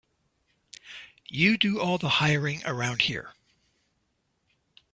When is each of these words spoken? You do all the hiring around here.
You 1.27 1.59
do 1.59 1.79
all 1.79 1.99
the 1.99 2.09
hiring 2.09 2.63
around 2.65 3.03
here. 3.03 3.35